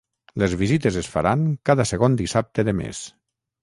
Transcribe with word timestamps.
Les 0.43 0.55
visites 0.61 0.97
es 1.03 1.11
faran 1.17 1.45
cada 1.71 1.87
segon 1.93 2.19
dissabte 2.25 2.71
de 2.71 2.79
mes. 2.85 3.09